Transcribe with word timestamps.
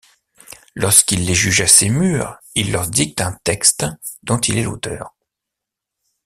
Lorsqu’il 0.73 1.27
les 1.27 1.35
juge 1.35 1.61
assez 1.61 1.87
mûrs, 1.89 2.39
il 2.55 2.71
leur 2.71 2.87
dicte 2.87 3.21
un 3.21 3.33
texte 3.43 3.85
dont 4.23 4.39
il 4.39 4.57
est 4.57 4.63
l’auteur. 4.63 5.13